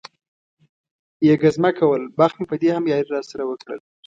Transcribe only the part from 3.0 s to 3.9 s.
را سره وکړل.